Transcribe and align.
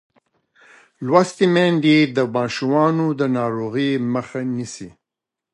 لوستې 1.05 1.45
میندې 1.53 1.97
د 2.15 2.17
ماشومانو 2.35 3.05
د 3.19 3.21
ناروغۍ 3.37 3.91
مخه 4.13 4.39
نیسي. 4.55 4.89